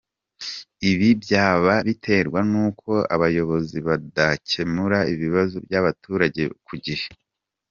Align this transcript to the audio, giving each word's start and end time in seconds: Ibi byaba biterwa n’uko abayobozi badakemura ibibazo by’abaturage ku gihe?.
Ibi 0.91 1.07
byaba 1.21 1.73
biterwa 1.87 2.39
n’uko 2.51 2.91
abayobozi 3.15 3.77
badakemura 3.87 4.99
ibibazo 5.13 5.55
by’abaturage 5.65 6.43
ku 6.67 6.75
gihe?. 6.85 7.07